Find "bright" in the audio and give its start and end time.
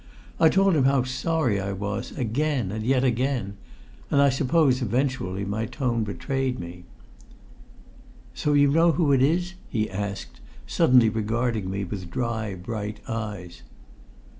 12.55-12.99